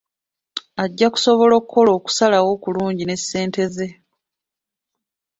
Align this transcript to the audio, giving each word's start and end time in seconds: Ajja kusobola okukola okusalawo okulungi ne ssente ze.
Ajja 0.83 1.07
kusobola 1.13 1.53
okukola 1.59 1.89
okusalawo 1.97 2.47
okulungi 2.55 3.03
ne 3.05 3.15
ssente 3.19 3.63
ze. 3.75 3.87